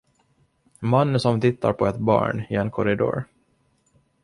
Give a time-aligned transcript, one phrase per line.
[0.81, 3.23] Man som tittar på ett barn i en korridor.